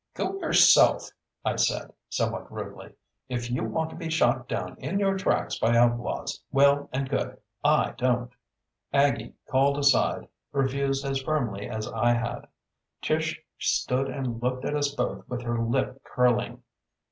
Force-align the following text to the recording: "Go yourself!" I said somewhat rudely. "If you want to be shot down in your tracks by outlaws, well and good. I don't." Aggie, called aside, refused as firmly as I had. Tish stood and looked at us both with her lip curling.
"Go 0.15 0.39
yourself!" 0.39 1.11
I 1.45 1.57
said 1.57 1.93
somewhat 2.09 2.51
rudely. 2.51 2.95
"If 3.29 3.51
you 3.51 3.63
want 3.63 3.91
to 3.91 3.95
be 3.95 4.09
shot 4.09 4.47
down 4.47 4.75
in 4.79 4.97
your 4.97 5.15
tracks 5.15 5.59
by 5.59 5.77
outlaws, 5.77 6.41
well 6.51 6.89
and 6.91 7.07
good. 7.07 7.37
I 7.63 7.93
don't." 7.99 8.31
Aggie, 8.91 9.35
called 9.47 9.77
aside, 9.77 10.27
refused 10.53 11.05
as 11.05 11.21
firmly 11.21 11.69
as 11.69 11.87
I 11.87 12.13
had. 12.13 12.47
Tish 13.03 13.43
stood 13.59 14.09
and 14.09 14.41
looked 14.41 14.65
at 14.65 14.75
us 14.75 14.89
both 14.89 15.23
with 15.29 15.43
her 15.43 15.61
lip 15.63 16.01
curling. 16.03 16.63